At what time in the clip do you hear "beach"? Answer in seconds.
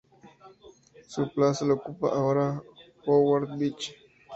3.59-3.93